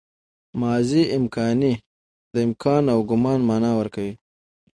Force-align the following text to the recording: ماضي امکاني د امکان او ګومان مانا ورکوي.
ماضي 0.61 1.03
امکاني 1.17 1.73
د 2.33 2.35
امکان 2.47 2.83
او 2.93 2.99
ګومان 3.09 3.39
مانا 3.49 3.71
ورکوي. 3.79 4.13